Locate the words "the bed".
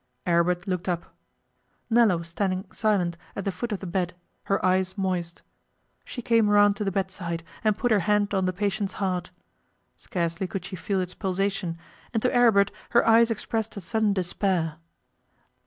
3.81-4.15